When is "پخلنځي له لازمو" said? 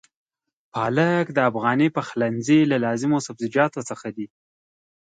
1.97-3.19